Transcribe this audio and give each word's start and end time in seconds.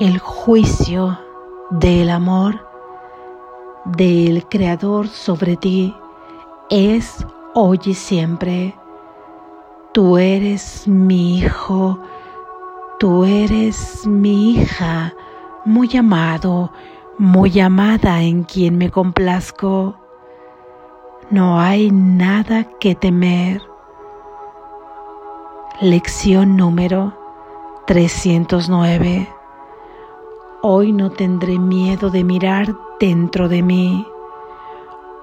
el 0.00 0.18
juicio 0.18 1.18
del 1.68 2.08
amor 2.08 2.66
del 3.84 4.46
Creador 4.48 5.08
sobre 5.08 5.58
ti 5.58 5.94
es 6.70 7.26
hoy 7.54 7.78
y 7.84 7.92
siempre. 7.92 8.74
Tú 9.92 10.16
eres 10.16 10.88
mi 10.88 11.38
hijo, 11.38 11.98
tú 12.98 13.26
eres 13.26 14.06
mi 14.06 14.52
hija, 14.52 15.12
muy 15.66 15.94
amado, 15.94 16.72
muy 17.18 17.60
amada 17.60 18.22
en 18.22 18.44
quien 18.44 18.78
me 18.78 18.90
complazco. 18.90 19.96
No 21.28 21.60
hay 21.60 21.90
nada 21.90 22.64
que 22.80 22.94
temer. 22.94 23.60
Lección 25.82 26.56
número 26.56 27.12
309. 27.86 29.39
Hoy 30.62 30.92
no 30.92 31.08
tendré 31.08 31.58
miedo 31.58 32.10
de 32.10 32.22
mirar 32.22 32.76
dentro 32.98 33.48
de 33.48 33.62
mí. 33.62 34.06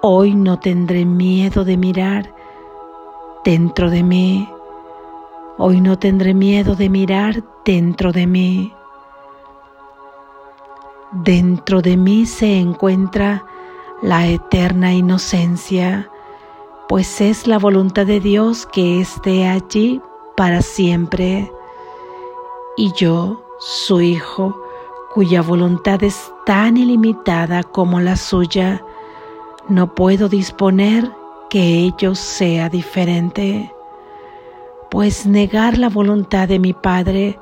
Hoy 0.01 0.33
no 0.33 0.57
tendré 0.57 1.05
miedo 1.05 1.63
de 1.63 1.77
mirar 1.77 2.33
dentro 3.45 3.91
de 3.91 4.01
mí. 4.01 4.49
Hoy 5.59 5.79
no 5.79 5.99
tendré 5.99 6.33
miedo 6.33 6.75
de 6.75 6.89
mirar 6.89 7.43
dentro 7.63 8.11
de 8.11 8.25
mí. 8.25 8.73
Dentro 11.11 11.83
de 11.83 11.97
mí 11.97 12.25
se 12.25 12.57
encuentra 12.57 13.45
la 14.01 14.25
eterna 14.25 14.91
inocencia, 14.95 16.09
pues 16.89 17.21
es 17.21 17.45
la 17.45 17.59
voluntad 17.59 18.07
de 18.07 18.19
Dios 18.19 18.65
que 18.65 19.01
esté 19.01 19.47
allí 19.47 20.01
para 20.35 20.63
siempre. 20.63 21.51
Y 22.75 22.91
yo, 22.93 23.43
su 23.59 24.01
Hijo, 24.01 24.66
cuya 25.17 25.41
voluntad 25.41 26.03
es 26.03 26.31
tan 26.45 26.77
ilimitada 26.77 27.63
como 27.63 27.99
la 27.99 28.15
suya, 28.15 28.83
no 29.67 29.95
puedo 29.95 30.29
disponer 30.29 31.11
que 31.49 31.79
ello 31.79 32.13
sea 32.13 32.69
diferente, 32.69 33.73
pues 34.91 35.25
negar 35.25 35.79
la 35.79 35.89
voluntad 35.89 36.47
de 36.47 36.59
mi 36.59 36.73
Padre 36.73 37.39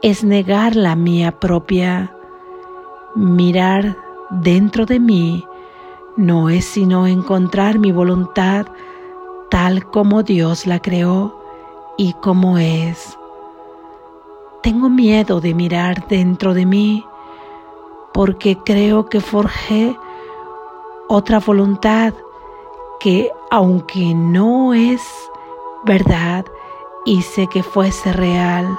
es 0.00 0.24
negar 0.24 0.74
la 0.74 0.96
mía 0.96 1.38
propia. 1.38 2.16
Mirar 3.14 3.94
dentro 4.30 4.86
de 4.86 4.98
mí 4.98 5.44
no 6.16 6.48
es 6.48 6.64
sino 6.64 7.06
encontrar 7.06 7.78
mi 7.78 7.92
voluntad 7.92 8.68
tal 9.50 9.84
como 9.90 10.22
Dios 10.22 10.66
la 10.66 10.80
creó 10.80 11.38
y 11.98 12.14
como 12.14 12.56
es. 12.56 13.18
Tengo 14.62 14.88
miedo 14.88 15.40
de 15.40 15.54
mirar 15.54 16.06
dentro 16.06 16.54
de 16.54 16.66
mí 16.66 17.04
porque 18.12 18.58
creo 18.58 19.08
que 19.08 19.20
forjé 19.20 19.96
otra 21.08 21.40
voluntad 21.40 22.14
que 23.00 23.32
aunque 23.50 24.14
no 24.14 24.72
es 24.72 25.02
verdad, 25.84 26.44
hice 27.04 27.48
que 27.48 27.64
fuese 27.64 28.12
real, 28.12 28.78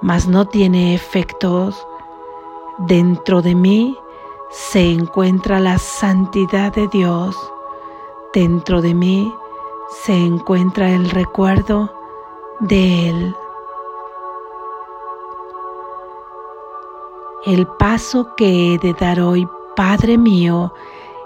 mas 0.00 0.26
no 0.26 0.46
tiene 0.46 0.94
efectos. 0.94 1.86
Dentro 2.78 3.42
de 3.42 3.54
mí 3.54 3.98
se 4.50 4.90
encuentra 4.90 5.60
la 5.60 5.76
santidad 5.76 6.72
de 6.72 6.88
Dios. 6.88 7.36
Dentro 8.32 8.80
de 8.80 8.94
mí 8.94 9.34
se 10.02 10.14
encuentra 10.14 10.90
el 10.90 11.10
recuerdo 11.10 11.92
de 12.60 13.10
Él. 13.10 13.36
El 17.46 17.66
paso 17.66 18.34
que 18.36 18.74
he 18.74 18.78
de 18.78 18.94
dar 18.94 19.20
hoy, 19.20 19.46
Padre 19.76 20.18
mío, 20.18 20.72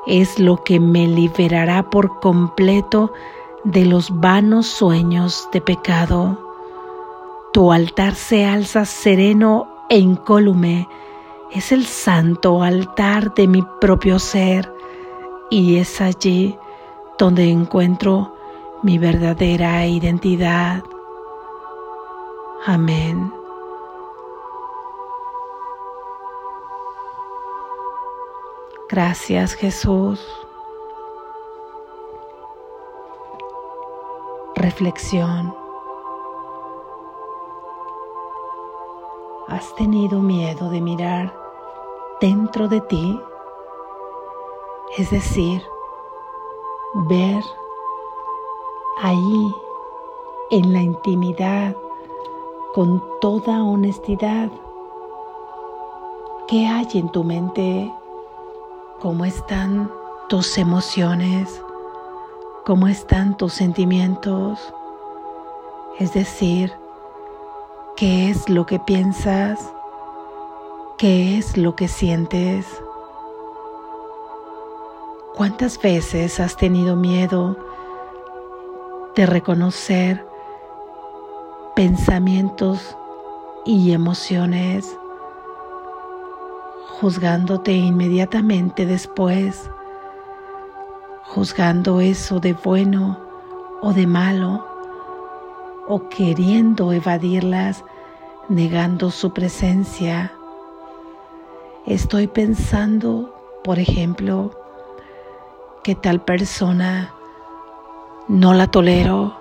es 0.07 0.39
lo 0.39 0.63
que 0.63 0.79
me 0.79 1.07
liberará 1.07 1.89
por 1.89 2.21
completo 2.21 3.13
de 3.65 3.87
los 3.87 4.11
vanos 4.21 4.67
sueños 4.67 5.49
de 5.53 5.63
pecado. 5.63 6.39
Tu 7.53 7.73
altar 7.73 8.15
se 8.15 8.45
alza 8.45 8.85
sereno 8.85 9.67
e 9.89 9.99
incólume, 9.99 10.87
es 11.51 11.73
el 11.73 11.87
santo 11.87 12.63
altar 12.63 13.35
de 13.35 13.47
mi 13.47 13.63
propio 13.81 14.19
ser 14.19 14.73
y 15.51 15.77
es 15.77 16.01
allí 16.01 16.57
donde 17.19 17.51
encuentro 17.51 18.35
mi 18.83 18.99
verdadera 18.99 19.87
identidad. 19.87 20.83
Amén. 22.67 23.42
Gracias 28.93 29.55
Jesús. 29.55 30.21
Reflexión. 34.55 35.55
¿Has 39.49 39.75
tenido 39.77 40.21
miedo 40.21 40.69
de 40.69 40.83
mirar 40.83 41.35
dentro 42.21 42.69
de 42.69 42.83
ti? 42.83 43.19
Es 44.99 45.11
decir, 45.11 45.63
ver 47.09 47.43
ahí 48.99 49.55
en 50.51 50.71
la 50.75 50.83
intimidad 50.83 51.75
con 52.75 53.03
toda 53.23 53.65
honestidad 53.65 54.51
qué 56.47 56.67
hay 56.67 56.89
en 56.93 57.09
tu 57.09 57.25
mente 57.25 57.91
cómo 59.03 59.25
están 59.25 59.91
tus 60.29 60.57
emociones, 60.59 61.61
cómo 62.65 62.87
están 62.87 63.37
tus 63.37 63.53
sentimientos, 63.53 64.61
es 65.99 66.15
decir, 66.15 66.73
qué 67.97 68.31
es 68.31 68.49
lo 68.49 68.65
que 68.65 68.79
piensas, 68.79 69.59
qué 70.99 71.37
es 71.37 71.57
lo 71.57 71.75
que 71.75 71.89
sientes. 71.89 72.65
¿Cuántas 75.35 75.83
veces 75.83 76.39
has 76.39 76.57
tenido 76.57 76.95
miedo 76.95 77.57
de 79.17 79.27
reconocer 79.27 80.25
pensamientos 81.75 82.97
y 83.65 83.95
emociones 83.95 84.97
juzgándote 87.03 87.73
inmediatamente 87.73 88.87
después, 88.87 89.69
juzgando 91.25 92.01
eso 92.01 92.39
de 92.39 92.53
bueno 92.53 93.19
o 93.83 93.93
de 93.93 94.07
malo, 94.07 94.65
o 95.89 96.09
queriendo 96.09 96.93
evadirlas, 96.93 97.85
negando 98.49 99.11
su 99.11 99.33
presencia. 99.33 100.31
Estoy 101.87 102.29
pensando, 102.29 103.35
por 103.65 103.81
ejemplo, 103.81 104.53
que 105.83 105.97
tal 105.97 106.21
persona 106.21 107.13
no 108.29 108.55
la 108.55 108.69
tolero, 108.69 109.37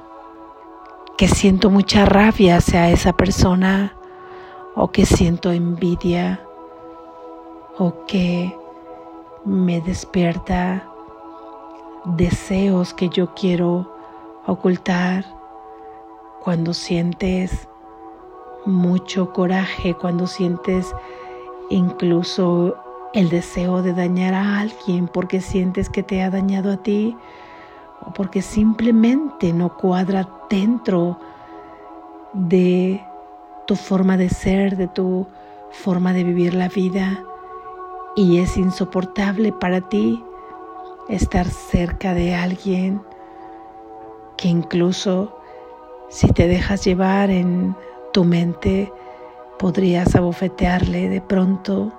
que 1.16 1.28
siento 1.28 1.70
mucha 1.70 2.06
rabia 2.06 2.58
hacia 2.58 2.90
esa 2.90 3.14
persona 3.14 3.96
o 4.76 4.92
que 4.92 5.06
siento 5.06 5.52
envidia 5.52 6.48
o 7.84 8.06
que 8.06 8.56
me 9.44 9.82
despierta 9.82 10.88
deseos 12.06 12.94
que 12.94 13.10
yo 13.10 13.34
quiero 13.34 13.92
ocultar 14.46 15.26
cuando 16.44 16.76
sientes 16.76 17.68
mucho 18.68 19.34
coraje, 19.34 19.96
cuando 19.96 20.28
sientes 20.28 20.94
incluso 21.72 22.76
el 23.16 23.30
deseo 23.30 23.82
de 23.82 23.96
dañar 23.96 24.36
a 24.36 24.60
alguien 24.60 25.08
porque 25.08 25.42
sientes 25.42 25.90
que 25.90 26.04
te 26.04 26.22
ha 26.22 26.30
dañado 26.30 26.74
a 26.74 26.78
ti 26.78 27.18
o 28.06 28.14
porque 28.14 28.44
simplemente 28.44 29.54
no 29.54 29.76
cuadra 29.76 30.30
dentro 30.52 31.18
de 32.34 33.04
tu 33.66 33.76
forma 33.76 34.18
de 34.18 34.30
ser, 34.30 34.78
de 34.78 34.88
tu 34.88 35.26
forma 35.72 36.14
de 36.14 36.24
vivir 36.24 36.54
la 36.54 36.68
vida 36.68 37.26
y 38.16 38.40
es 38.40 38.58
insoportable 38.58 39.54
para 39.54 39.82
ti 39.82 40.24
estar 41.10 41.48
cerca 41.48 42.14
de 42.14 42.36
alguien 42.36 43.02
que 44.38 44.48
incluso 44.48 45.38
si 46.10 46.28
te 46.34 46.48
dejas 46.48 46.84
llevar 46.84 47.30
en 47.30 47.76
tu 48.12 48.24
mente 48.26 48.92
podrías 49.58 50.16
abofetearle 50.16 51.08
de 51.08 51.22
pronto 51.22 51.92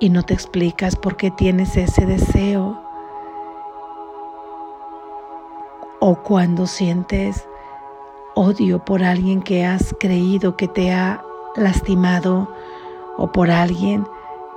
y 0.00 0.08
no 0.08 0.22
te 0.22 0.34
explicas 0.34 0.96
por 0.96 1.16
qué 1.16 1.30
tienes 1.30 1.76
ese 1.76 2.06
deseo. 2.06 2.80
O 6.00 6.16
cuando 6.22 6.66
sientes 6.66 7.46
odio 8.34 8.84
por 8.84 9.04
alguien 9.04 9.42
que 9.42 9.64
has 9.64 9.94
creído 10.00 10.56
que 10.56 10.66
te 10.66 10.92
ha 10.92 11.22
lastimado 11.56 12.52
o 13.16 13.30
por 13.30 13.50
alguien 13.50 14.04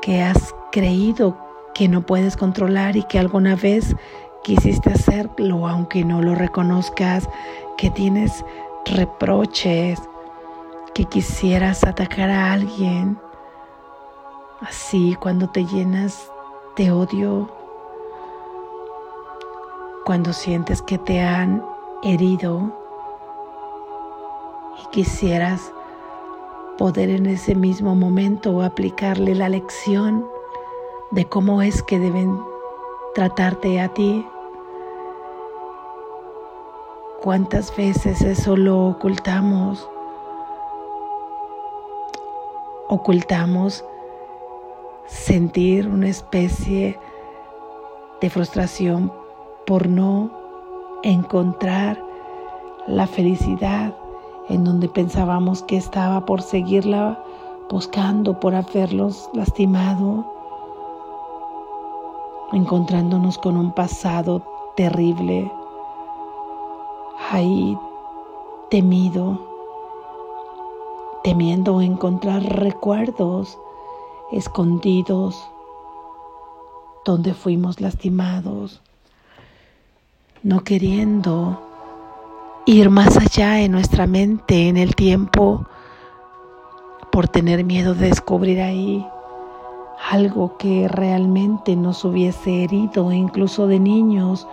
que 0.06 0.22
has 0.22 0.54
creído 0.72 1.36
que 1.74 1.88
no 1.88 2.06
puedes 2.06 2.38
controlar 2.38 2.96
y 2.96 3.02
que 3.06 3.18
alguna 3.18 3.56
vez 3.56 3.96
quisiste 4.44 4.92
hacerlo 4.92 5.68
aunque 5.68 6.06
no 6.06 6.22
lo 6.22 6.36
reconozcas, 6.36 7.28
que 7.76 7.90
tienes 7.90 8.46
reproches, 8.86 10.00
que 10.94 11.06
quisieras 11.06 11.84
atacar 11.84 12.30
a 12.30 12.54
alguien. 12.54 13.18
Así 14.62 15.18
cuando 15.20 15.50
te 15.50 15.66
llenas 15.66 16.32
de 16.78 16.92
odio, 16.92 17.50
cuando 20.06 20.34
sientes 20.34 20.84
que 20.84 21.00
te 21.00 21.20
han 21.20 21.66
herido 22.04 22.72
y 24.84 24.88
quisieras 24.92 25.72
poder 26.78 27.10
en 27.10 27.26
ese 27.26 27.56
mismo 27.56 27.96
momento 27.96 28.62
aplicarle 28.62 29.36
la 29.36 29.50
lección 29.50 30.26
de 31.12 31.26
cómo 31.26 31.62
es 31.62 31.82
que 31.84 32.00
deben 32.00 32.38
tratarte 33.14 33.80
a 33.80 33.90
ti. 33.90 34.26
¿Cuántas 37.22 37.76
veces 37.76 38.22
eso 38.22 38.58
lo 38.58 38.88
ocultamos? 38.88 39.90
Ocultamos 42.88 43.84
sentir 45.08 45.88
una 45.88 46.10
especie 46.10 47.00
de 48.22 48.30
frustración 48.30 49.12
por 49.66 49.88
no 49.88 50.32
encontrar 51.04 52.04
la 52.88 53.08
felicidad 53.08 53.96
en 54.50 54.64
donde 54.64 54.88
pensábamos 54.88 55.64
que 55.64 55.78
estaba 55.78 56.26
por 56.26 56.42
seguirla 56.42 57.24
buscando, 57.70 58.40
por 58.40 58.54
haberlos 58.56 59.30
lastimado, 59.34 60.26
encontrándonos 62.54 63.38
con 63.38 63.58
un 63.58 63.72
pasado 63.72 64.42
terrible, 64.76 65.52
ahí 67.32 67.78
temido, 68.70 69.40
temiendo 71.24 71.82
encontrar 71.82 72.44
recuerdos 72.44 73.58
escondidos 74.32 75.50
donde 77.04 77.34
fuimos 77.34 77.82
lastimados, 77.82 78.82
no 80.44 80.64
queriendo 80.64 81.65
ir 82.66 82.90
más 82.90 83.18
allá 83.18 83.62
en 83.62 83.72
nuestra 83.72 84.08
mente, 84.08 84.68
en 84.68 84.78
el 84.78 84.96
tiempo, 84.96 85.66
por 87.12 87.28
tener 87.28 87.64
miedo 87.64 87.94
de 87.94 88.08
descubrir 88.10 88.60
ahí 88.60 89.06
algo 90.12 90.58
que 90.58 90.88
realmente 90.88 91.76
nos 91.76 92.04
hubiese 92.04 92.64
herido, 92.64 93.12
incluso 93.12 93.68
de 93.68 93.80
niños, 93.80 94.48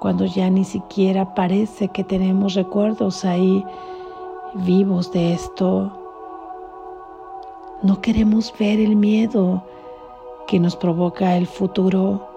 cuando 0.00 0.24
ya 0.24 0.50
ni 0.50 0.64
siquiera 0.64 1.34
parece 1.34 1.88
que 1.88 2.04
tenemos 2.04 2.54
recuerdos 2.54 3.24
ahí 3.24 3.64
vivos 4.54 5.12
de 5.12 5.34
esto. 5.34 5.92
No 7.82 8.00
queremos 8.00 8.54
ver 8.58 8.78
el 8.80 8.96
miedo 8.96 9.64
que 10.46 10.60
nos 10.60 10.76
provoca 10.76 11.36
el 11.36 11.46
futuro, 11.46 12.28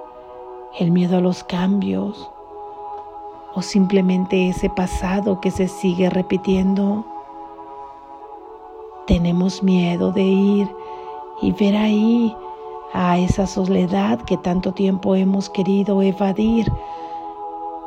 el 0.80 0.92
miedo 0.92 1.18
a 1.18 1.22
los 1.22 1.44
cambios, 1.44 2.30
o 3.56 3.62
simplemente 3.62 4.50
ese 4.50 4.69
pasado 4.69 5.40
que 5.40 5.50
se 5.50 5.68
sigue 5.68 6.10
repitiendo. 6.10 7.06
Tenemos 9.07 9.63
miedo 9.63 10.12
de 10.12 10.24
ir 10.24 10.75
y 11.42 11.52
ver 11.54 11.75
ahí 11.75 12.36
a 12.94 13.18
esa 13.18 13.48
soledad 13.48 14.19
que 14.22 14.38
tanto 14.38 14.74
tiempo 14.74 15.16
hemos 15.16 15.50
querido 15.50 16.02
evadir 16.02 16.72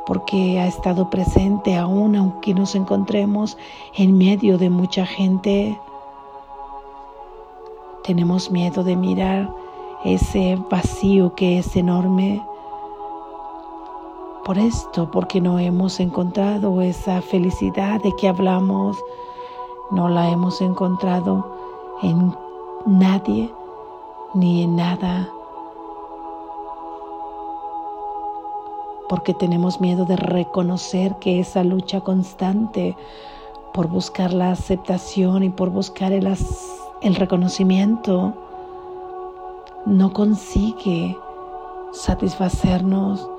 porque 0.05 0.59
ha 0.59 0.67
estado 0.67 1.09
presente 1.09 1.75
aún 1.75 2.15
aunque 2.15 2.55
nos 2.55 2.73
encontremos 2.73 3.57
en 3.95 4.17
medio 4.17 4.57
de 4.57 4.71
mucha 4.71 5.05
gente. 5.05 5.79
Tenemos 8.03 8.49
miedo 8.49 8.83
de 8.83 8.95
mirar 8.95 9.53
ese 10.03 10.57
vacío 10.69 11.35
que 11.35 11.59
es 11.59 11.75
enorme 11.75 12.41
por 14.49 14.57
esto, 14.57 15.11
porque 15.11 15.39
no 15.41 15.59
hemos 15.59 15.99
encontrado 15.99 16.81
esa 16.81 17.21
felicidad 17.21 18.01
de 18.01 18.15
que 18.15 18.27
hablamos, 18.27 18.97
no 19.91 20.09
la 20.09 20.31
hemos 20.31 20.59
encontrado 20.59 21.45
en 22.01 22.35
nadie 22.87 23.53
ni 24.33 24.63
en 24.63 24.75
nada, 24.75 25.29
porque 29.07 29.35
tenemos 29.35 29.79
miedo 29.79 30.05
de 30.05 30.15
reconocer 30.15 31.17
que 31.17 31.39
esa 31.39 31.63
lucha 31.63 32.01
constante 32.01 32.97
por 33.71 33.87
buscar 33.87 34.33
la 34.33 34.49
aceptación 34.49 35.43
y 35.43 35.51
por 35.51 35.69
buscar 35.69 36.11
el, 36.11 36.27
el 37.03 37.15
reconocimiento 37.15 38.33
no 39.85 40.11
consigue 40.11 41.15
satisfacernos 41.91 43.29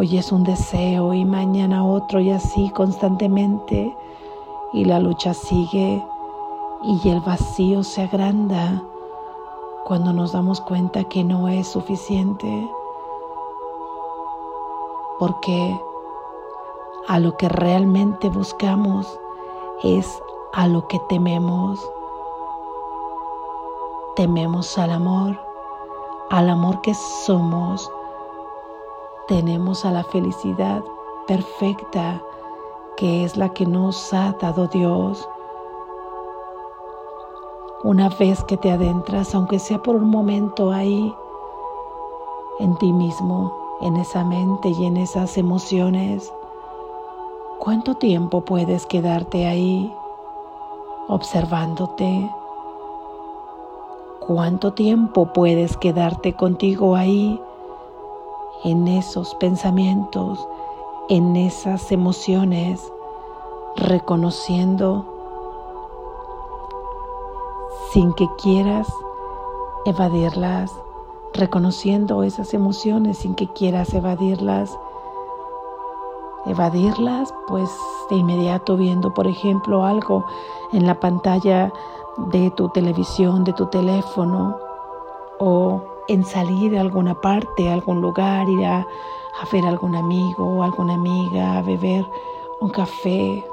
Hoy 0.00 0.16
es 0.16 0.32
un 0.32 0.44
deseo 0.44 1.12
y 1.12 1.26
mañana 1.26 1.84
otro 1.84 2.20
y 2.20 2.30
así 2.30 2.70
constantemente. 2.70 3.94
Y 4.72 4.86
la 4.86 4.98
lucha 4.98 5.34
sigue 5.34 6.02
y 6.82 7.06
el 7.10 7.20
vacío 7.20 7.84
se 7.84 8.04
agranda 8.04 8.82
cuando 9.84 10.14
nos 10.14 10.32
damos 10.32 10.62
cuenta 10.62 11.04
que 11.04 11.22
no 11.22 11.48
es 11.48 11.68
suficiente. 11.68 12.66
Porque 15.18 15.78
a 17.06 17.18
lo 17.18 17.36
que 17.36 17.50
realmente 17.50 18.30
buscamos 18.30 19.20
es 19.82 20.06
a 20.54 20.66
lo 20.66 20.88
que 20.88 20.98
tememos. 21.10 21.78
Tememos 24.16 24.78
al 24.78 24.92
amor, 24.92 25.38
al 26.30 26.48
amor 26.48 26.80
que 26.80 26.94
somos 26.94 27.92
tenemos 29.30 29.84
a 29.84 29.92
la 29.92 30.02
felicidad 30.02 30.82
perfecta 31.28 32.20
que 32.96 33.22
es 33.22 33.36
la 33.36 33.50
que 33.50 33.64
nos 33.64 34.12
ha 34.12 34.32
dado 34.40 34.66
Dios. 34.66 35.26
Una 37.84 38.08
vez 38.08 38.42
que 38.42 38.56
te 38.56 38.72
adentras, 38.72 39.32
aunque 39.32 39.60
sea 39.60 39.80
por 39.80 39.94
un 39.94 40.10
momento 40.10 40.72
ahí, 40.72 41.14
en 42.58 42.76
ti 42.78 42.92
mismo, 42.92 43.56
en 43.82 43.98
esa 43.98 44.24
mente 44.24 44.70
y 44.70 44.84
en 44.84 44.96
esas 44.96 45.38
emociones, 45.38 46.32
¿cuánto 47.60 47.94
tiempo 47.94 48.40
puedes 48.40 48.84
quedarte 48.84 49.46
ahí 49.46 49.94
observándote? 51.06 52.28
¿Cuánto 54.26 54.72
tiempo 54.72 55.32
puedes 55.32 55.76
quedarte 55.76 56.34
contigo 56.34 56.96
ahí 56.96 57.40
en 58.64 58.88
esos 58.88 59.34
pensamientos, 59.36 60.46
en 61.08 61.36
esas 61.36 61.92
emociones, 61.92 62.92
reconociendo 63.76 65.04
sin 67.92 68.12
que 68.12 68.28
quieras 68.40 68.86
evadirlas, 69.84 70.72
reconociendo 71.32 72.22
esas 72.22 72.54
emociones 72.54 73.18
sin 73.18 73.34
que 73.34 73.48
quieras 73.48 73.92
evadirlas. 73.94 74.78
Evadirlas, 76.46 77.34
pues 77.48 77.70
de 78.08 78.16
inmediato 78.16 78.76
viendo, 78.76 79.12
por 79.12 79.26
ejemplo, 79.26 79.84
algo 79.84 80.24
en 80.72 80.86
la 80.86 80.98
pantalla 80.98 81.72
de 82.32 82.50
tu 82.52 82.68
televisión, 82.70 83.44
de 83.44 83.52
tu 83.52 83.66
teléfono, 83.66 84.56
o 85.38 85.82
en 86.10 86.24
salir 86.24 86.76
a 86.76 86.80
alguna 86.80 87.14
parte, 87.14 87.68
a 87.68 87.74
algún 87.74 88.00
lugar, 88.00 88.48
ir 88.48 88.64
a, 88.66 88.84
ver 89.52 89.64
a 89.64 89.68
algún 89.68 89.94
amigo 89.94 90.44
o 90.44 90.62
alguna 90.64 90.94
amiga, 90.94 91.58
a 91.58 91.62
beber 91.62 92.04
un 92.60 92.68
café 92.70 93.44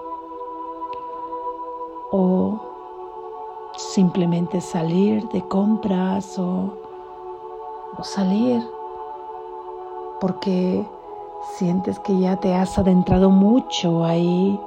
o 2.12 2.60
simplemente 3.78 4.60
salir 4.60 5.30
de 5.30 5.42
compras 5.48 6.40
o, 6.40 6.74
o 7.96 8.04
salir 8.04 8.68
porque 10.20 10.84
sientes 11.58 12.00
que 12.00 12.18
ya 12.18 12.38
te 12.38 12.56
has 12.56 12.80
adentrado 12.80 13.30
mucho 13.30 14.04
ahí 14.04 14.60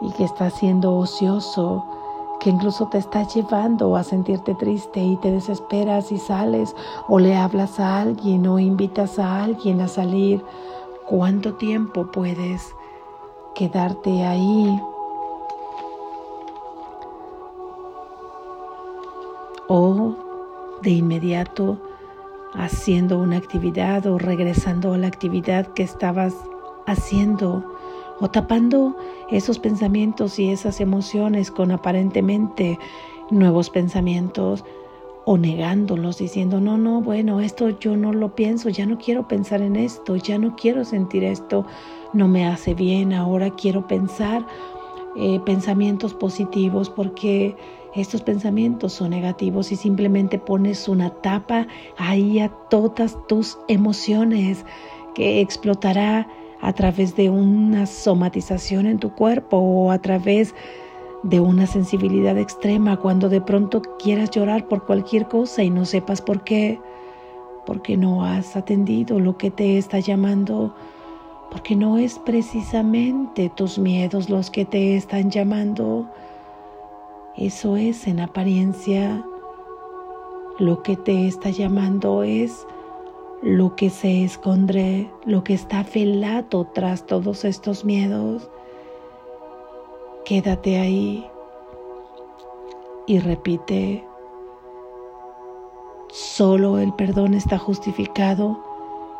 y 0.00 0.12
que 0.12 0.22
estás 0.22 0.54
siendo 0.54 0.96
ocioso 0.96 1.84
que 2.40 2.50
incluso 2.50 2.88
te 2.88 2.98
está 2.98 3.22
llevando 3.22 3.96
a 3.96 4.02
sentirte 4.02 4.54
triste 4.54 5.00
y 5.00 5.16
te 5.16 5.30
desesperas 5.30 6.10
y 6.10 6.18
sales 6.18 6.74
o 7.08 7.18
le 7.18 7.36
hablas 7.36 7.78
a 7.78 8.00
alguien 8.00 8.46
o 8.46 8.58
invitas 8.58 9.18
a 9.18 9.44
alguien 9.44 9.80
a 9.80 9.88
salir. 9.88 10.42
¿Cuánto 11.06 11.54
tiempo 11.54 12.10
puedes 12.10 12.74
quedarte 13.54 14.24
ahí 14.24 14.80
de 20.82 20.90
inmediato 20.90 21.78
haciendo 22.54 23.18
una 23.18 23.36
actividad 23.36 24.06
o 24.06 24.18
regresando 24.18 24.94
a 24.94 24.98
la 24.98 25.06
actividad 25.06 25.68
que 25.68 25.82
estabas 25.82 26.34
haciendo 26.86 27.79
o 28.20 28.30
tapando 28.30 28.96
esos 29.30 29.58
pensamientos 29.58 30.38
y 30.38 30.50
esas 30.50 30.80
emociones 30.80 31.50
con 31.50 31.70
aparentemente 31.70 32.78
nuevos 33.30 33.70
pensamientos 33.70 34.64
o 35.24 35.38
negándolos 35.38 36.18
diciendo, 36.18 36.60
no, 36.60 36.78
no, 36.78 37.00
bueno, 37.00 37.40
esto 37.40 37.68
yo 37.78 37.96
no 37.96 38.12
lo 38.12 38.34
pienso, 38.34 38.68
ya 38.68 38.86
no 38.86 38.98
quiero 38.98 39.28
pensar 39.28 39.62
en 39.62 39.76
esto, 39.76 40.16
ya 40.16 40.38
no 40.38 40.56
quiero 40.56 40.84
sentir 40.84 41.24
esto, 41.24 41.66
no 42.12 42.26
me 42.26 42.46
hace 42.46 42.74
bien, 42.74 43.12
ahora 43.12 43.50
quiero 43.50 43.86
pensar 43.86 44.46
eh, 45.16 45.40
pensamientos 45.44 46.14
positivos 46.14 46.88
porque 46.88 47.56
estos 47.94 48.22
pensamientos 48.22 48.92
son 48.92 49.10
negativos 49.10 49.72
y 49.72 49.76
simplemente 49.76 50.38
pones 50.38 50.88
una 50.88 51.10
tapa 51.10 51.66
ahí 51.96 52.38
a 52.40 52.48
todas 52.48 53.16
tus 53.26 53.58
emociones 53.68 54.64
que 55.14 55.40
explotará 55.40 56.28
a 56.60 56.72
través 56.72 57.16
de 57.16 57.30
una 57.30 57.86
somatización 57.86 58.86
en 58.86 58.98
tu 58.98 59.10
cuerpo 59.14 59.56
o 59.56 59.90
a 59.90 59.98
través 59.98 60.54
de 61.22 61.40
una 61.40 61.66
sensibilidad 61.66 62.38
extrema 62.38 62.96
cuando 62.96 63.28
de 63.28 63.40
pronto 63.40 63.82
quieras 63.98 64.30
llorar 64.30 64.68
por 64.68 64.84
cualquier 64.86 65.28
cosa 65.28 65.62
y 65.62 65.70
no 65.70 65.84
sepas 65.84 66.22
por 66.22 66.44
qué, 66.44 66.80
porque 67.66 67.96
no 67.96 68.24
has 68.24 68.56
atendido 68.56 69.20
lo 69.20 69.36
que 69.36 69.50
te 69.50 69.78
está 69.78 69.98
llamando, 69.98 70.74
porque 71.50 71.76
no 71.76 71.98
es 71.98 72.18
precisamente 72.18 73.50
tus 73.54 73.78
miedos 73.78 74.30
los 74.30 74.50
que 74.50 74.64
te 74.64 74.96
están 74.96 75.30
llamando, 75.30 76.08
eso 77.36 77.76
es 77.76 78.06
en 78.06 78.20
apariencia. 78.20 79.24
Lo 80.58 80.82
que 80.82 80.96
te 80.96 81.26
está 81.26 81.48
llamando 81.48 82.22
es 82.22 82.66
lo 83.42 83.74
que 83.74 83.88
se 83.88 84.24
esconde, 84.24 85.10
lo 85.24 85.42
que 85.44 85.54
está 85.54 85.84
velado 85.94 86.66
tras 86.74 87.06
todos 87.06 87.44
estos 87.44 87.84
miedos. 87.84 88.50
Quédate 90.24 90.78
ahí 90.78 91.26
y 93.06 93.18
repite, 93.18 94.06
solo 96.10 96.78
el 96.78 96.92
perdón 96.92 97.34
está 97.34 97.58
justificado 97.58 98.62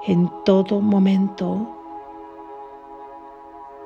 en 0.07 0.31
todo 0.45 0.81
momento, 0.81 1.67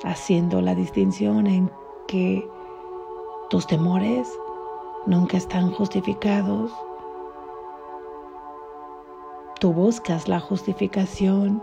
haciendo 0.04 0.60
la 0.60 0.74
distinción 0.74 1.46
en 1.46 1.70
que 2.08 2.46
tus 3.50 3.66
temores 3.66 4.28
nunca 5.06 5.36
están 5.36 5.70
justificados. 5.70 6.72
Tú 9.64 9.72
buscas 9.72 10.28
la 10.28 10.40
justificación 10.40 11.62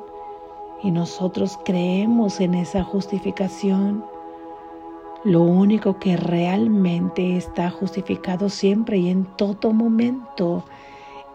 y 0.82 0.90
nosotros 0.90 1.60
creemos 1.64 2.40
en 2.40 2.56
esa 2.56 2.84
justificación. 2.84 4.04
Lo 5.24 5.42
único 5.42 6.00
que 6.00 6.18
realmente 6.18 7.38
está 7.38 7.70
justificado 7.70 8.50
siempre 8.50 8.98
y 8.98 9.10
en 9.10 9.26
todo 9.38 9.72
momento 9.72 10.64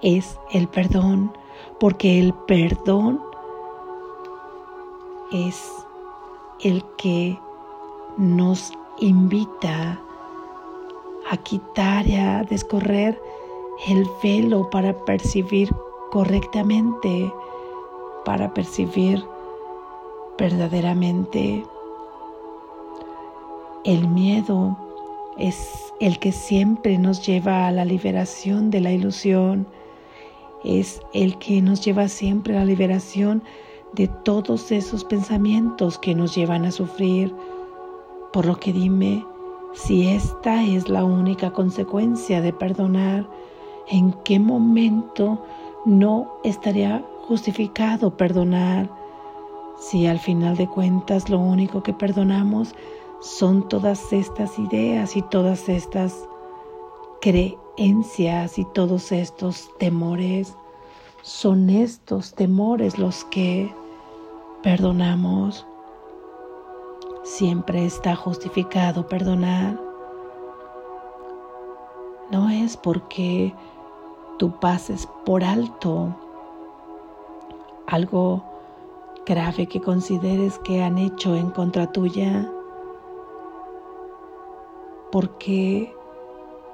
es 0.02 0.40
el 0.50 0.66
perdón, 0.66 1.30
porque 1.78 2.18
el 2.18 2.34
perdón 2.48 3.22
es 5.30 5.72
el 6.64 6.82
que 6.98 7.38
nos 8.16 8.72
invita 8.98 10.00
a 11.30 11.36
quitar 11.36 12.08
y 12.08 12.16
a 12.16 12.42
descorrer 12.42 13.22
el 13.86 14.04
velo 14.20 14.68
para 14.68 14.92
percibir 15.04 15.72
correctamente, 16.16 17.30
para 18.24 18.54
percibir 18.54 19.22
verdaderamente. 20.38 21.62
El 23.84 24.08
miedo 24.08 24.78
es 25.36 25.92
el 26.00 26.18
que 26.18 26.32
siempre 26.32 26.96
nos 26.96 27.26
lleva 27.26 27.66
a 27.66 27.70
la 27.70 27.84
liberación 27.84 28.70
de 28.70 28.80
la 28.80 28.92
ilusión, 28.92 29.66
es 30.64 31.02
el 31.12 31.36
que 31.36 31.60
nos 31.60 31.84
lleva 31.84 32.08
siempre 32.08 32.56
a 32.56 32.60
la 32.60 32.64
liberación 32.64 33.42
de 33.92 34.08
todos 34.08 34.72
esos 34.72 35.04
pensamientos 35.04 35.98
que 35.98 36.14
nos 36.14 36.34
llevan 36.34 36.64
a 36.64 36.70
sufrir. 36.70 37.34
Por 38.32 38.46
lo 38.46 38.58
que 38.58 38.72
dime, 38.72 39.22
si 39.74 40.08
esta 40.08 40.64
es 40.64 40.88
la 40.88 41.04
única 41.04 41.52
consecuencia 41.52 42.40
de 42.40 42.54
perdonar, 42.54 43.28
¿en 43.90 44.14
qué 44.24 44.38
momento 44.38 45.44
no 45.86 46.40
estaría 46.44 47.02
justificado 47.26 48.16
perdonar? 48.16 48.90
Si 49.78 50.06
al 50.06 50.18
final 50.18 50.56
de 50.56 50.66
cuentas 50.66 51.30
lo 51.30 51.38
único 51.38 51.82
que 51.82 51.94
perdonamos 51.94 52.74
son 53.20 53.68
todas 53.68 54.12
estas 54.12 54.58
ideas 54.58 55.16
y 55.16 55.22
todas 55.22 55.68
estas 55.68 56.28
creencias 57.20 58.58
y 58.58 58.64
todos 58.74 59.12
estos 59.12 59.70
temores, 59.78 60.54
son 61.22 61.70
estos 61.70 62.34
temores 62.34 62.98
los 62.98 63.24
que 63.24 63.72
perdonamos 64.62 65.66
siempre 67.22 67.84
está 67.84 68.14
justificado 68.16 69.06
perdonar. 69.06 69.80
No 72.30 72.50
es 72.50 72.76
porque 72.76 73.54
tú 74.38 74.58
pases 74.60 75.08
por 75.24 75.42
alto 75.44 76.14
algo 77.86 78.42
grave 79.24 79.66
que 79.66 79.80
consideres 79.80 80.58
que 80.60 80.82
han 80.82 80.98
hecho 80.98 81.36
en 81.36 81.50
contra 81.50 81.90
tuya, 81.92 82.50
porque 85.10 85.92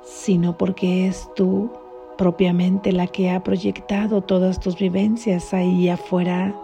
sino 0.03 0.57
porque 0.59 1.07
es 1.07 1.31
tú 1.35 1.71
propiamente 2.19 2.93
la 2.93 3.07
que 3.07 3.31
ha 3.31 3.43
proyectado 3.43 4.21
todas 4.23 4.59
tus 4.61 4.77
vivencias 4.77 5.55
ahí 5.55 5.89
afuera 5.89 6.55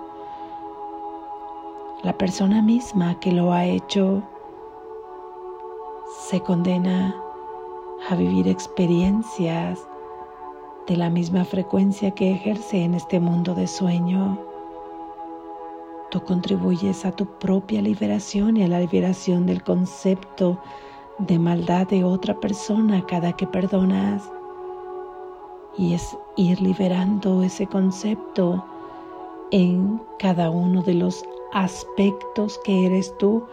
la 2.02 2.16
persona 2.16 2.62
misma 2.62 3.18
que 3.20 3.32
lo 3.32 3.52
ha 3.52 3.64
hecho 3.64 4.22
se 6.28 6.40
condena 6.40 7.14
a 8.08 8.14
vivir 8.14 8.46
experiencias 8.48 9.80
de 10.88 10.96
la 10.96 11.10
misma 11.10 11.44
frecuencia 11.44 12.10
que 12.12 12.32
ejerce 12.32 12.82
en 12.82 12.94
este 12.94 13.20
mundo 13.20 13.54
de 13.54 13.66
sueño. 13.66 14.38
Tú 16.10 16.24
contribuyes 16.24 17.04
a 17.04 17.12
tu 17.12 17.26
propia 17.26 17.82
liberación 17.82 18.56
y 18.56 18.62
a 18.62 18.68
la 18.68 18.80
liberación 18.80 19.44
del 19.44 19.62
concepto 19.62 20.58
de 21.18 21.38
maldad 21.38 21.86
de 21.88 22.04
otra 22.04 22.40
persona 22.40 23.04
cada 23.06 23.34
que 23.34 23.46
perdonas. 23.46 24.22
Y 25.76 25.92
es 25.92 26.16
ir 26.36 26.62
liberando 26.62 27.42
ese 27.42 27.66
concepto 27.66 28.64
en 29.50 30.00
cada 30.18 30.48
uno 30.48 30.82
de 30.82 30.94
los 30.94 31.22
aspectos 31.52 32.58
que 32.64 32.86
eres 32.86 33.14
tú 33.18 33.44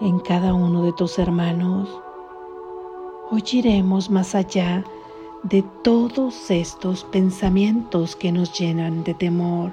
en 0.00 0.18
cada 0.18 0.54
uno 0.54 0.82
de 0.82 0.92
tus 0.94 1.20
hermanos. 1.20 1.88
Hoy 3.30 3.44
iremos 3.52 4.10
más 4.10 4.34
allá 4.34 4.84
de 5.42 5.62
todos 5.82 6.50
estos 6.50 7.04
pensamientos 7.04 8.14
que 8.14 8.30
nos 8.30 8.58
llenan 8.58 9.04
de 9.04 9.14
temor, 9.14 9.72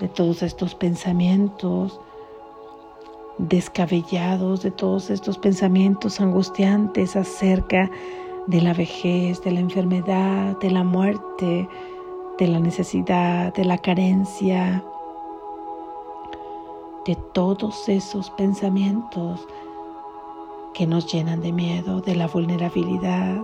de 0.00 0.08
todos 0.08 0.42
estos 0.42 0.74
pensamientos 0.74 2.00
descabellados, 3.38 4.62
de 4.62 4.70
todos 4.70 5.10
estos 5.10 5.36
pensamientos 5.36 6.20
angustiantes 6.20 7.16
acerca 7.16 7.90
de 8.46 8.62
la 8.62 8.72
vejez, 8.72 9.42
de 9.42 9.52
la 9.52 9.60
enfermedad, 9.60 10.58
de 10.58 10.70
la 10.70 10.84
muerte, 10.84 11.68
de 12.38 12.48
la 12.48 12.58
necesidad, 12.58 13.52
de 13.52 13.64
la 13.64 13.76
carencia, 13.76 14.82
de 17.04 17.14
todos 17.34 17.88
esos 17.88 18.30
pensamientos 18.30 19.46
que 20.72 20.86
nos 20.86 21.12
llenan 21.12 21.40
de 21.40 21.52
miedo, 21.52 22.00
de 22.00 22.14
la 22.14 22.26
vulnerabilidad, 22.26 23.42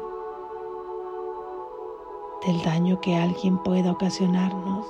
del 2.46 2.62
daño 2.62 3.00
que 3.00 3.16
alguien 3.16 3.58
pueda 3.58 3.92
ocasionarnos, 3.92 4.86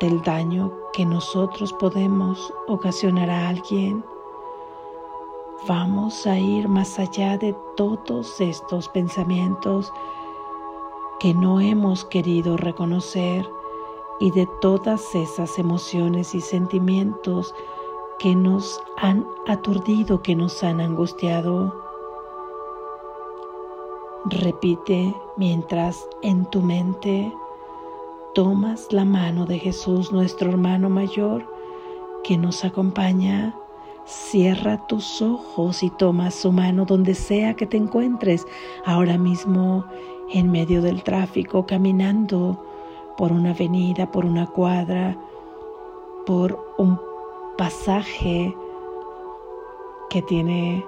del 0.00 0.22
daño 0.22 0.72
que 0.92 1.04
nosotros 1.04 1.72
podemos 1.72 2.52
ocasionar 2.68 3.28
a 3.30 3.48
alguien. 3.48 4.04
Vamos 5.66 6.26
a 6.26 6.38
ir 6.38 6.68
más 6.68 6.98
allá 6.98 7.38
de 7.38 7.56
todos 7.76 8.40
estos 8.40 8.88
pensamientos 8.88 9.92
que 11.18 11.34
no 11.34 11.60
hemos 11.60 12.04
querido 12.04 12.56
reconocer 12.56 13.48
y 14.20 14.30
de 14.30 14.48
todas 14.60 15.14
esas 15.14 15.58
emociones 15.58 16.34
y 16.34 16.40
sentimientos 16.40 17.54
que 18.18 18.34
nos 18.36 18.80
han 18.96 19.26
aturdido, 19.46 20.22
que 20.22 20.36
nos 20.36 20.62
han 20.62 20.80
angustiado. 20.80 21.91
Repite 24.26 25.14
mientras 25.36 26.06
en 26.22 26.44
tu 26.46 26.62
mente 26.62 27.32
tomas 28.34 28.86
la 28.92 29.04
mano 29.04 29.46
de 29.46 29.58
Jesús, 29.58 30.12
nuestro 30.12 30.50
hermano 30.50 30.88
mayor, 30.88 31.44
que 32.22 32.38
nos 32.38 32.64
acompaña. 32.64 33.56
Cierra 34.04 34.86
tus 34.86 35.22
ojos 35.22 35.82
y 35.82 35.90
toma 35.90 36.30
su 36.30 36.52
mano 36.52 36.84
donde 36.84 37.14
sea 37.14 37.54
que 37.54 37.66
te 37.66 37.76
encuentres, 37.76 38.46
ahora 38.84 39.18
mismo 39.18 39.84
en 40.32 40.50
medio 40.50 40.82
del 40.82 41.02
tráfico, 41.02 41.66
caminando 41.66 42.64
por 43.16 43.32
una 43.32 43.50
avenida, 43.50 44.10
por 44.10 44.24
una 44.24 44.46
cuadra, 44.46 45.16
por 46.26 46.58
un 46.78 46.98
pasaje 47.58 48.56
que 50.10 50.22
tiene 50.22 50.84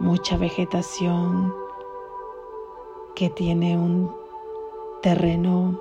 mucha 0.00 0.36
vegetación, 0.36 1.61
que 3.14 3.30
tiene 3.30 3.76
un 3.76 4.10
terreno 5.02 5.78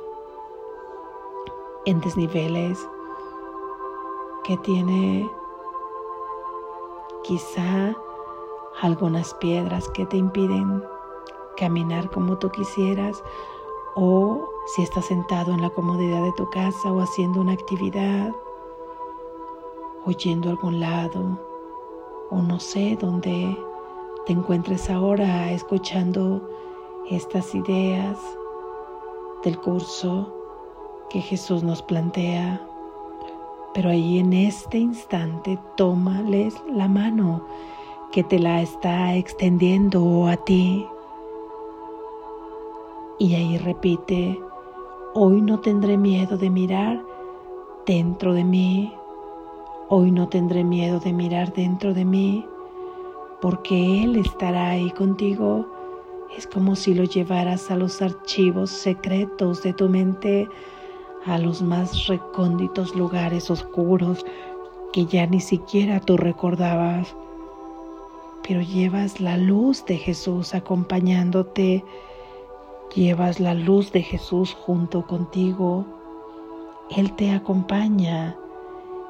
en 1.86 2.00
desniveles, 2.02 2.78
que 4.44 4.58
tiene 4.58 5.30
quizá 7.24 7.96
algunas 8.82 9.34
piedras 9.36 9.88
que 9.90 10.06
te 10.06 10.18
impiden 10.18 10.84
caminar 11.58 12.10
como 12.10 12.38
tú 12.38 12.50
quisieras 12.50 13.24
o 13.96 14.50
si 14.68 14.82
estás 14.82 15.06
sentado 15.06 15.52
en 15.52 15.62
la 15.62 15.70
comodidad 15.70 16.24
de 16.24 16.32
tu 16.34 16.50
casa 16.50 16.92
o 16.92 17.02
haciendo 17.02 17.42
una 17.42 17.54
actividad 17.54 18.32
o 20.06 20.12
yendo 20.12 20.50
a 20.50 20.52
algún 20.54 20.80
lado 20.80 21.40
o 22.30 22.38
no 22.38 22.60
sé 22.60 22.98
dónde 23.00 23.58
te 24.26 24.34
encuentres 24.34 24.90
ahora 24.90 25.52
escuchando 25.52 26.50
estas 27.12 27.54
ideas 27.54 28.18
del 29.44 29.58
curso 29.60 30.34
que 31.10 31.22
Jesús 31.22 31.64
nos 31.64 31.82
plantea. 31.82 32.62
Pero 33.74 33.90
ahí 33.90 34.20
en 34.20 34.34
este 34.34 34.78
instante 34.78 35.60
tómales 35.76 36.56
la 36.74 36.88
mano 36.88 37.46
que 38.12 38.24
te 38.24 38.40
la 38.40 38.62
está 38.62 39.16
extendiendo 39.16 40.28
a 40.28 40.38
ti. 40.38 40.86
Y 43.20 43.36
ahí 43.36 43.58
repite, 43.58 44.40
hoy 45.14 45.42
no 45.42 45.60
tendré 45.60 45.98
miedo 45.98 46.38
de 46.38 46.50
mirar 46.50 47.02
dentro 47.86 48.34
de 48.34 48.44
mí. 48.44 48.94
Hoy 49.90 50.12
no 50.12 50.28
tendré 50.28 50.64
miedo 50.64 51.00
de 51.00 51.12
mirar 51.12 51.54
dentro 51.54 51.94
de 51.94 52.06
mí, 52.06 52.46
porque 53.42 54.04
Él 54.04 54.16
estará 54.16 54.70
ahí 54.70 54.90
contigo. 54.92 55.66
Es 56.38 56.48
como 56.48 56.76
si 56.76 56.94
lo 56.94 57.04
llevaras 57.04 57.72
a 57.72 57.76
los 57.76 58.02
archivos 58.02 58.70
secretos 58.70 59.64
de 59.64 59.74
tu 59.74 59.90
mente 59.90 60.48
a 61.26 61.38
los 61.38 61.62
más 61.62 62.08
recónditos 62.08 62.96
lugares 62.96 63.52
oscuros 63.52 64.26
que 64.92 65.06
ya 65.06 65.26
ni 65.28 65.40
siquiera 65.40 66.00
tú 66.00 66.18
recordabas. 66.18 67.16
Pero 68.48 68.62
llevas 68.62 69.20
la 69.20 69.38
luz 69.38 69.86
de 69.86 69.98
Jesús 69.98 70.56
acompañándote, 70.56 71.86
llevas 72.96 73.40
la 73.40 73.54
luz 73.54 73.92
de 73.92 74.02
Jesús 74.02 74.54
junto 74.54 75.06
contigo. 75.06 75.86
Él 76.90 77.14
te 77.16 77.32
acompaña, 77.32 78.36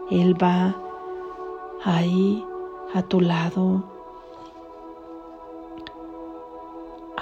Él 0.10 0.42
va 0.42 0.76
ahí 1.84 2.44
a 2.94 3.02
tu 3.04 3.22
lado. 3.22 4.01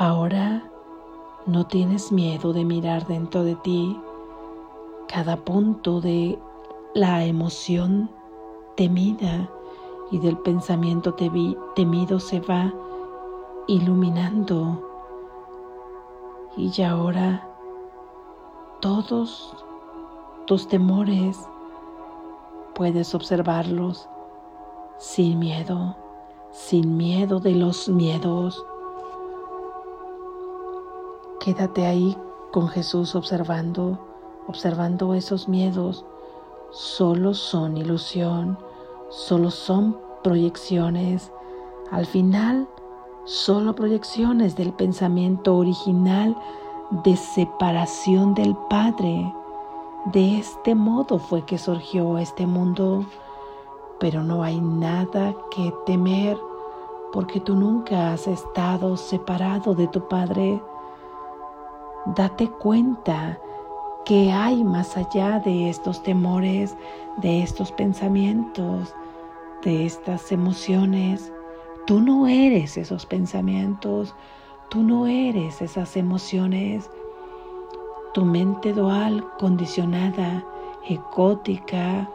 Ahora 0.01 0.63
no 1.45 1.67
tienes 1.67 2.13
miedo 2.13 2.53
de 2.53 2.63
mirar 2.63 3.05
dentro 3.05 3.43
de 3.43 3.57
ti 3.57 3.99
cada 5.09 5.35
punto 5.35 5.99
de 5.99 6.39
la 6.93 7.25
emoción 7.25 8.09
temida 8.77 9.49
y 10.09 10.19
del 10.19 10.37
pensamiento 10.37 11.15
temido 11.75 12.17
se 12.21 12.39
va 12.39 12.73
iluminando. 13.67 14.81
Y 16.55 16.69
ya 16.69 16.91
ahora 16.91 17.45
todos 18.79 19.53
tus 20.47 20.65
temores 20.69 21.45
puedes 22.73 23.13
observarlos 23.13 24.07
sin 24.97 25.39
miedo, 25.39 25.97
sin 26.51 26.95
miedo 26.95 27.41
de 27.41 27.51
los 27.51 27.89
miedos. 27.89 28.65
Quédate 31.39 31.85
ahí 31.85 32.17
con 32.51 32.67
Jesús 32.67 33.15
observando 33.15 33.99
observando 34.49 35.13
esos 35.13 35.47
miedos, 35.47 36.03
solo 36.71 37.35
son 37.35 37.77
ilusión, 37.77 38.57
solo 39.09 39.51
son 39.51 39.95
proyecciones. 40.23 41.31
Al 41.91 42.07
final, 42.07 42.67
solo 43.25 43.75
proyecciones 43.75 44.55
del 44.55 44.73
pensamiento 44.73 45.55
original 45.55 46.35
de 47.03 47.15
separación 47.15 48.33
del 48.33 48.55
Padre. 48.71 49.31
De 50.05 50.39
este 50.39 50.73
modo 50.73 51.19
fue 51.19 51.45
que 51.45 51.59
surgió 51.59 52.17
este 52.17 52.47
mundo, 52.47 53.05
pero 53.99 54.23
no 54.23 54.41
hay 54.41 54.59
nada 54.59 55.35
que 55.51 55.71
temer 55.85 56.37
porque 57.13 57.39
tú 57.39 57.53
nunca 57.53 58.13
has 58.13 58.25
estado 58.25 58.97
separado 58.97 59.75
de 59.75 59.87
tu 59.89 60.07
Padre. 60.07 60.59
Date 62.05 62.49
cuenta 62.49 63.39
¿Qué 64.09 64.31
hay 64.31 64.63
más 64.63 64.97
allá 64.97 65.39
de 65.39 65.69
estos 65.69 66.01
temores, 66.01 66.75
de 67.17 67.43
estos 67.43 67.71
pensamientos, 67.71 68.95
de 69.61 69.85
estas 69.85 70.31
emociones? 70.31 71.31
Tú 71.85 71.99
no 71.99 72.25
eres 72.25 72.75
esos 72.77 73.05
pensamientos, 73.05 74.15
tú 74.69 74.81
no 74.81 75.05
eres 75.05 75.61
esas 75.61 75.95
emociones. 75.95 76.89
Tu 78.15 78.25
mente 78.25 78.73
dual, 78.73 79.23
condicionada, 79.37 80.43
ecótica, 80.87 82.09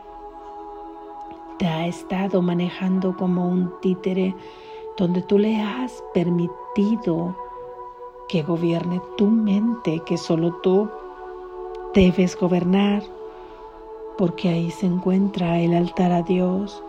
te 1.59 1.66
ha 1.68 1.87
estado 1.87 2.42
manejando 2.42 3.16
como 3.16 3.47
un 3.47 3.73
títere 3.81 4.35
donde 4.97 5.23
tú 5.23 5.38
le 5.38 5.61
has 5.61 6.03
permitido 6.12 7.37
que 8.35 8.42
gobierne 8.42 9.01
tu 9.16 9.29
mente, 9.29 10.03
que 10.05 10.18
solo 10.18 10.55
tú 10.55 10.90
debes 11.94 12.37
gobernar, 12.37 13.01
porque 14.18 14.49
ahí 14.49 14.73
se 14.73 14.87
encuentra 14.87 15.61
el 15.61 15.73
altar 15.73 16.11
a 16.11 16.23
Dios, 16.23 16.83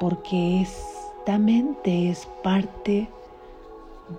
porque 0.00 0.62
esta 0.62 1.38
mente 1.38 2.10
es 2.10 2.26
parte 2.42 3.08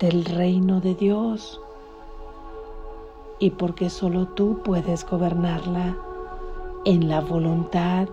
del 0.00 0.24
reino 0.24 0.80
de 0.80 0.94
Dios 0.94 1.60
y 3.38 3.50
porque 3.50 3.90
solo 3.90 4.28
tú 4.28 4.62
puedes 4.64 5.04
gobernarla 5.04 5.94
en 6.86 7.06
la 7.06 7.20
voluntad 7.20 8.08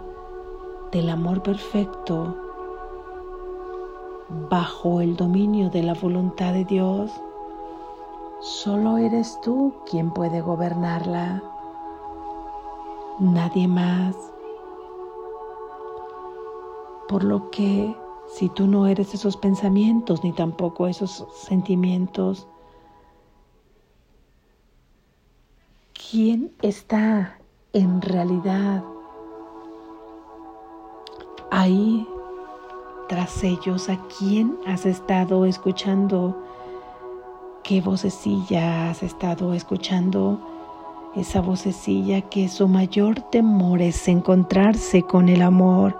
del 0.91 1.10
amor 1.10 1.41
perfecto 1.41 2.44
bajo 4.50 5.02
el 5.02 5.15
dominio 5.15 5.69
de 5.69 5.84
la 5.84 5.93
voluntad 5.93 6.54
de 6.54 6.65
Dios. 6.65 7.12
Solo 8.41 8.98
eres 8.98 9.39
tú 9.41 9.74
quien 9.89 10.12
puede 10.12 10.41
gobernarla, 10.41 11.41
nadie 13.19 13.67
más. 13.67 14.15
Por 17.08 17.24
lo 17.24 17.50
que 17.50 17.95
si 18.28 18.50
tú 18.50 18.67
no 18.67 18.88
eres 18.88 19.13
esos 19.13 19.38
pensamientos 19.38 20.24
ni 20.24 20.34
tampoco 20.34 20.88
esos 20.88 21.26
sentimientos, 21.34 22.48
¿quién 26.10 26.52
está 26.62 27.39
en 27.74 28.02
realidad 28.02 28.84
ahí 31.52 32.08
tras 33.08 33.44
ellos? 33.44 33.89
¿A 33.89 33.98
quién 34.18 34.58
has 34.65 34.86
estado 34.86 35.46
escuchando? 35.46 36.36
qué 37.65 37.82
vocecilla 37.82 38.91
has 38.91 39.02
estado 39.02 39.56
escuchando, 39.56 40.39
esa 41.15 41.41
vocecilla 41.41 42.22
que 42.22 42.48
su 42.48 42.68
mayor 42.68 43.20
temor 43.32 43.82
es 43.82 44.08
encontrarse 44.08 45.02
con 45.02 45.30
el 45.30 45.41
amor. 45.41 45.98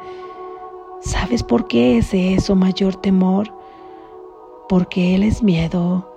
¿Sabes 1.02 1.42
por 1.42 1.66
qué 1.66 1.98
ese 1.98 2.36
es 2.36 2.46
su 2.46 2.56
mayor 2.56 2.96
temor? 2.98 3.52
Porque 4.70 5.16
Él 5.16 5.24
es 5.24 5.42
miedo. 5.42 6.08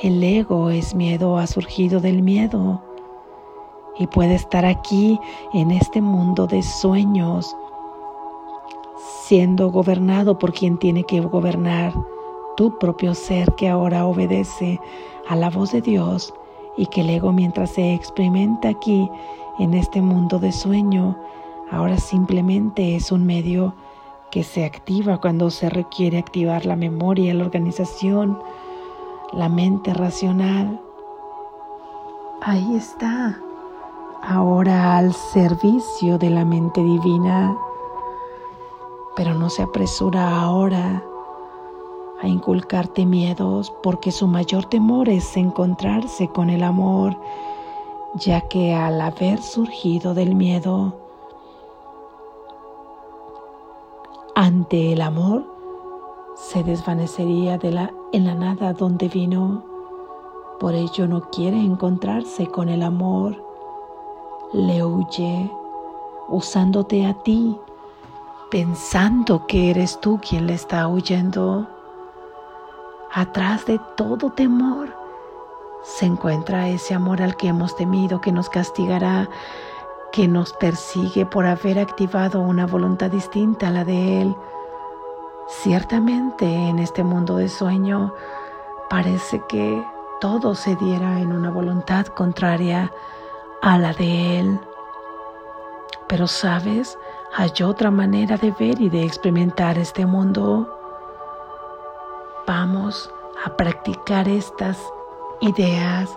El 0.00 0.22
ego 0.22 0.70
es 0.70 0.94
miedo, 0.94 1.38
ha 1.38 1.46
surgido 1.48 1.98
del 1.98 2.22
miedo 2.22 2.80
y 3.98 4.06
puede 4.06 4.36
estar 4.36 4.64
aquí 4.64 5.18
en 5.54 5.72
este 5.72 6.00
mundo 6.00 6.46
de 6.46 6.62
sueños, 6.62 7.56
siendo 9.24 9.70
gobernado 9.70 10.38
por 10.38 10.52
quien 10.52 10.78
tiene 10.78 11.04
que 11.04 11.20
gobernar 11.20 11.92
tu 12.56 12.78
propio 12.78 13.14
ser 13.14 13.52
que 13.54 13.68
ahora 13.68 14.06
obedece 14.06 14.80
a 15.28 15.36
la 15.36 15.50
voz 15.50 15.72
de 15.72 15.82
Dios 15.82 16.32
y 16.76 16.86
que 16.86 17.02
el 17.02 17.10
ego 17.10 17.32
mientras 17.32 17.70
se 17.70 17.94
experimenta 17.94 18.68
aquí 18.68 19.10
en 19.58 19.74
este 19.74 20.00
mundo 20.00 20.38
de 20.38 20.52
sueño, 20.52 21.16
ahora 21.70 21.98
simplemente 21.98 22.96
es 22.96 23.12
un 23.12 23.26
medio 23.26 23.74
que 24.30 24.42
se 24.42 24.64
activa 24.64 25.20
cuando 25.20 25.50
se 25.50 25.70
requiere 25.70 26.18
activar 26.18 26.66
la 26.66 26.76
memoria, 26.76 27.34
la 27.34 27.44
organización, 27.44 28.38
la 29.32 29.48
mente 29.48 29.94
racional. 29.94 30.80
Ahí 32.42 32.76
está, 32.76 33.40
ahora 34.22 34.98
al 34.98 35.12
servicio 35.14 36.18
de 36.18 36.30
la 36.30 36.44
mente 36.44 36.82
divina, 36.82 37.56
pero 39.16 39.34
no 39.34 39.50
se 39.50 39.62
apresura 39.62 40.40
ahora 40.40 41.02
a 42.20 42.28
inculcarte 42.28 43.04
miedos 43.04 43.72
porque 43.82 44.12
su 44.12 44.26
mayor 44.26 44.66
temor 44.66 45.08
es 45.08 45.36
encontrarse 45.36 46.28
con 46.28 46.50
el 46.50 46.62
amor, 46.62 47.16
ya 48.14 48.42
que 48.42 48.74
al 48.74 49.00
haber 49.00 49.42
surgido 49.42 50.14
del 50.14 50.34
miedo 50.34 50.94
ante 54.34 54.92
el 54.92 55.00
amor, 55.00 55.44
se 56.36 56.62
desvanecería 56.62 57.56
de 57.56 57.72
la, 57.72 57.90
en 58.12 58.26
la 58.26 58.34
nada 58.34 58.74
donde 58.74 59.08
vino. 59.08 59.64
Por 60.60 60.74
ello 60.74 61.06
no 61.06 61.30
quiere 61.30 61.58
encontrarse 61.58 62.46
con 62.46 62.68
el 62.68 62.82
amor. 62.82 63.42
Le 64.52 64.84
huye, 64.84 65.50
usándote 66.28 67.06
a 67.06 67.14
ti, 67.22 67.58
pensando 68.50 69.46
que 69.46 69.70
eres 69.70 70.00
tú 70.00 70.20
quien 70.20 70.46
le 70.46 70.54
está 70.54 70.86
huyendo. 70.88 71.66
Atrás 73.12 73.66
de 73.66 73.80
todo 73.96 74.30
temor 74.30 74.94
se 75.82 76.06
encuentra 76.06 76.68
ese 76.68 76.94
amor 76.94 77.22
al 77.22 77.36
que 77.36 77.48
hemos 77.48 77.76
temido, 77.76 78.20
que 78.20 78.32
nos 78.32 78.48
castigará, 78.48 79.28
que 80.12 80.28
nos 80.28 80.52
persigue 80.52 81.26
por 81.26 81.46
haber 81.46 81.78
activado 81.78 82.40
una 82.40 82.66
voluntad 82.66 83.10
distinta 83.10 83.68
a 83.68 83.70
la 83.70 83.84
de 83.84 84.22
Él. 84.22 84.36
Ciertamente 85.48 86.46
en 86.46 86.78
este 86.78 87.04
mundo 87.04 87.36
de 87.36 87.48
sueño 87.48 88.12
parece 88.90 89.42
que 89.48 89.84
todo 90.20 90.54
se 90.54 90.74
diera 90.76 91.20
en 91.20 91.32
una 91.32 91.50
voluntad 91.50 92.06
contraria 92.06 92.92
a 93.62 93.78
la 93.78 93.92
de 93.92 94.40
Él. 94.40 94.60
Pero 96.08 96.26
sabes, 96.26 96.98
hay 97.38 97.52
otra 97.62 97.90
manera 97.90 98.38
de 98.38 98.50
ver 98.52 98.80
y 98.80 98.88
de 98.88 99.04
experimentar 99.04 99.76
este 99.76 100.06
mundo. 100.06 100.72
Vamos 102.46 103.10
a 103.44 103.54
practicar 103.54 104.26
estas 104.26 104.78
ideas, 105.42 106.08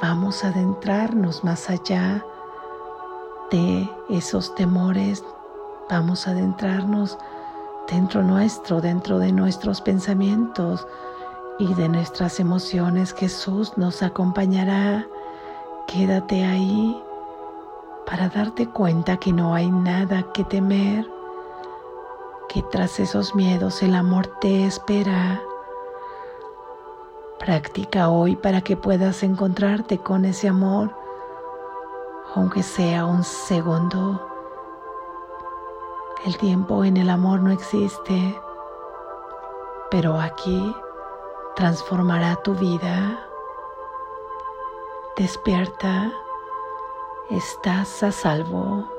vamos 0.00 0.44
a 0.44 0.48
adentrarnos 0.48 1.42
más 1.42 1.68
allá 1.68 2.24
de 3.50 3.90
esos 4.08 4.54
temores, 4.54 5.24
vamos 5.90 6.28
a 6.28 6.30
adentrarnos 6.30 7.18
dentro 7.90 8.22
nuestro, 8.22 8.80
dentro 8.80 9.18
de 9.18 9.32
nuestros 9.32 9.80
pensamientos 9.80 10.86
y 11.58 11.74
de 11.74 11.88
nuestras 11.88 12.38
emociones. 12.38 13.12
Jesús 13.12 13.76
nos 13.76 14.04
acompañará. 14.04 15.04
Quédate 15.88 16.44
ahí 16.44 17.02
para 18.06 18.28
darte 18.28 18.68
cuenta 18.68 19.16
que 19.16 19.32
no 19.32 19.54
hay 19.54 19.70
nada 19.70 20.32
que 20.32 20.44
temer 20.44 21.06
que 22.48 22.62
tras 22.62 23.00
esos 23.00 23.34
miedos 23.34 23.82
el 23.82 23.94
amor 23.94 24.26
te 24.40 24.66
espera. 24.66 25.42
Practica 27.38 28.08
hoy 28.08 28.36
para 28.36 28.60
que 28.60 28.76
puedas 28.76 29.22
encontrarte 29.22 29.98
con 29.98 30.24
ese 30.24 30.48
amor, 30.48 30.90
aunque 32.34 32.62
sea 32.62 33.04
un 33.04 33.24
segundo. 33.24 34.26
El 36.24 36.36
tiempo 36.38 36.84
en 36.84 36.96
el 36.96 37.10
amor 37.10 37.40
no 37.40 37.50
existe, 37.50 38.40
pero 39.90 40.18
aquí 40.18 40.74
transformará 41.56 42.36
tu 42.36 42.54
vida. 42.54 43.20
Despierta, 45.16 46.12
estás 47.30 48.02
a 48.02 48.12
salvo. 48.12 48.95